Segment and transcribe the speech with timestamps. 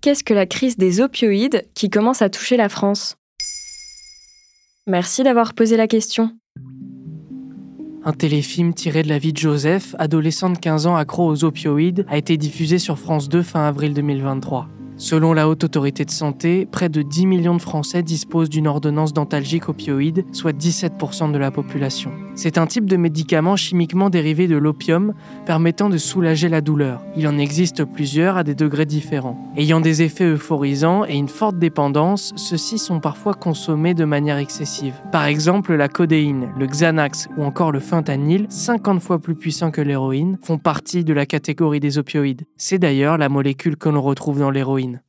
[0.00, 3.16] qu'est-ce que la crise des opioïdes qui commence à toucher la France?
[4.86, 6.32] Merci d'avoir posé la question.
[8.02, 12.06] Un téléfilm tiré de la vie de Joseph, adolescent de 15 ans accro aux opioïdes,
[12.08, 14.68] a été diffusé sur France 2 fin avril 2023.
[14.96, 19.12] Selon la Haute Autorité de Santé, près de 10 millions de Français disposent d'une ordonnance
[19.12, 22.12] dentalgique opioïde, soit 17% de la population.
[22.42, 25.12] C'est un type de médicament chimiquement dérivé de l'opium
[25.44, 27.02] permettant de soulager la douleur.
[27.14, 29.52] Il en existe plusieurs à des degrés différents.
[29.58, 34.94] Ayant des effets euphorisants et une forte dépendance, ceux-ci sont parfois consommés de manière excessive.
[35.12, 39.82] Par exemple, la codéine, le Xanax ou encore le fentanyl, 50 fois plus puissants que
[39.82, 42.46] l'héroïne, font partie de la catégorie des opioïdes.
[42.56, 45.02] C'est d'ailleurs la molécule que l'on retrouve dans l'héroïne.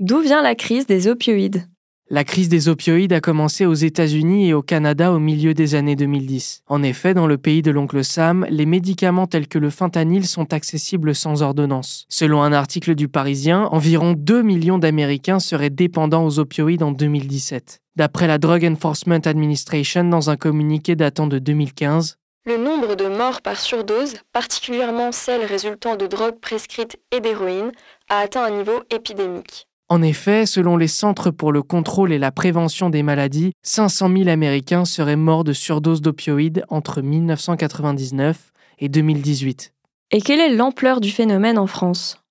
[0.00, 1.66] D'où vient la crise des opioïdes?
[2.14, 5.96] La crise des opioïdes a commencé aux États-Unis et au Canada au milieu des années
[5.96, 6.62] 2010.
[6.66, 10.52] En effet, dans le pays de l'oncle Sam, les médicaments tels que le fentanyl sont
[10.52, 12.04] accessibles sans ordonnance.
[12.10, 17.80] Selon un article du Parisien, environ 2 millions d'Américains seraient dépendants aux opioïdes en 2017.
[17.96, 23.40] D'après la Drug Enforcement Administration dans un communiqué datant de 2015, le nombre de morts
[23.40, 27.72] par surdose, particulièrement celles résultant de drogues prescrites et d'héroïne,
[28.10, 29.66] a atteint un niveau épidémique.
[29.92, 34.28] En effet, selon les Centres pour le contrôle et la prévention des maladies, 500 000
[34.30, 39.74] Américains seraient morts de surdose d'opioïdes entre 1999 et 2018.
[40.12, 42.21] Et quelle est l'ampleur du phénomène en France?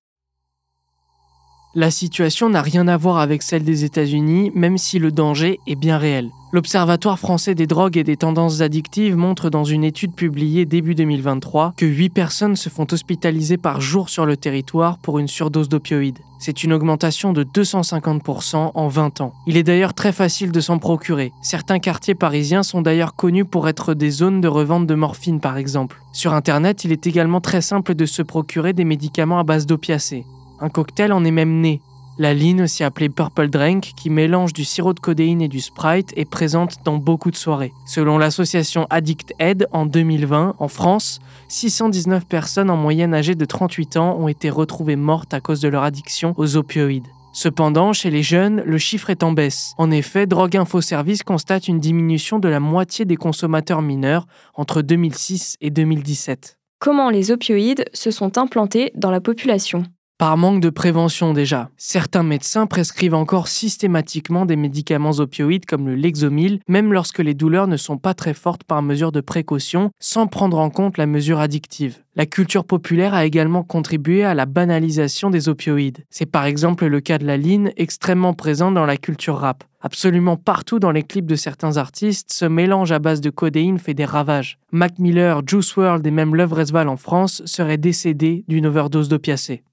[1.74, 5.74] La situation n'a rien à voir avec celle des États-Unis, même si le danger est
[5.74, 6.30] bien réel.
[6.52, 11.72] L'Observatoire français des drogues et des tendances addictives montre dans une étude publiée début 2023
[11.78, 16.18] que 8 personnes se font hospitaliser par jour sur le territoire pour une surdose d'opioïdes.
[16.38, 19.32] C'est une augmentation de 250% en 20 ans.
[19.46, 21.32] Il est d'ailleurs très facile de s'en procurer.
[21.40, 25.56] Certains quartiers parisiens sont d'ailleurs connus pour être des zones de revente de morphine par
[25.56, 26.02] exemple.
[26.12, 30.26] Sur Internet, il est également très simple de se procurer des médicaments à base d'opiacés.
[30.62, 31.80] Un cocktail en est même né.
[32.18, 36.12] La ligne, aussi appelée Purple Drink, qui mélange du sirop de codéine et du Sprite,
[36.14, 37.72] est présente dans beaucoup de soirées.
[37.84, 41.18] Selon l'association Addict Aid, en 2020, en France,
[41.48, 45.68] 619 personnes en moyenne âgées de 38 ans ont été retrouvées mortes à cause de
[45.68, 47.08] leur addiction aux opioïdes.
[47.32, 49.72] Cependant, chez les jeunes, le chiffre est en baisse.
[49.78, 54.82] En effet, Drogue Info Service constate une diminution de la moitié des consommateurs mineurs entre
[54.82, 56.58] 2006 et 2017.
[56.78, 59.82] Comment les opioïdes se sont implantés dans la population?
[60.22, 61.68] Par manque de prévention déjà.
[61.76, 67.66] Certains médecins prescrivent encore systématiquement des médicaments opioïdes comme le Lexomil, même lorsque les douleurs
[67.66, 71.40] ne sont pas très fortes par mesure de précaution, sans prendre en compte la mesure
[71.40, 71.98] addictive.
[72.14, 76.04] La culture populaire a également contribué à la banalisation des opioïdes.
[76.08, 79.64] C'est par exemple le cas de la line, extrêmement présente dans la culture rap.
[79.80, 83.94] Absolument partout dans les clips de certains artistes, ce mélange à base de codéine fait
[83.94, 84.60] des ravages.
[84.70, 89.64] Mac Miller, Juice WRLD et même Love Resval en France seraient décédés d'une overdose d'opiacés.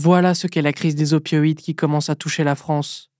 [0.00, 3.10] Voilà ce qu'est la crise des opioïdes qui commence à toucher la France.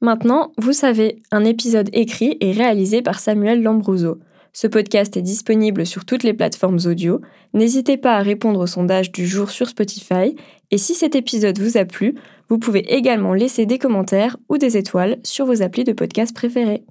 [0.00, 4.20] Maintenant, vous savez, un épisode écrit et réalisé par Samuel Lambrouzo.
[4.52, 7.20] Ce podcast est disponible sur toutes les plateformes audio.
[7.52, 10.36] N'hésitez pas à répondre au sondage du jour sur Spotify.
[10.70, 12.14] Et si cet épisode vous a plu,
[12.48, 16.84] vous pouvez également laisser des commentaires ou des étoiles sur vos applis de podcast préférés.